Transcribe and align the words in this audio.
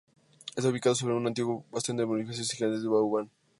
Está 0.55 0.67
ubicado 0.67 0.95
sobre 0.95 1.13
un 1.13 1.27
antiguo 1.27 1.63
bastión 1.69 1.95
de 1.95 2.01
las 2.01 2.07
fortificaciones 2.07 2.49
gigantescas 2.53 2.81
de 2.81 2.89
Vauban. 2.89 3.29